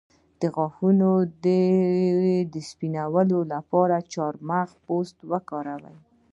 [0.41, 1.09] د غاښونو
[2.69, 5.97] سپینولو لپاره د چارمغز پوستکی وکاروئ